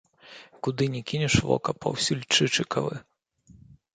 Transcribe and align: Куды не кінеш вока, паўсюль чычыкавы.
Куды 0.67 0.85
не 0.93 1.01
кінеш 1.09 1.35
вока, 1.49 1.75
паўсюль 1.85 2.25
чычыкавы. 2.37 2.95